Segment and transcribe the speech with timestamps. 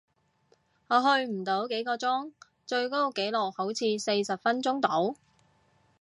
[0.87, 2.31] 我去唔到幾個鐘，
[2.65, 5.15] 最高紀錄好似四十分鐘度